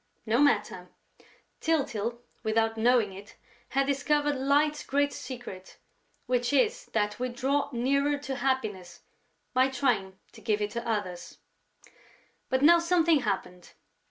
[0.25, 0.89] No matter!
[1.61, 3.35] Tyltyl, without knowing it,
[3.69, 5.77] had discovered Light's great secret,
[6.25, 9.01] which is that we draw nearer to happiness
[9.53, 11.37] by trying to give it to others.
[12.49, 13.73] But now something happened.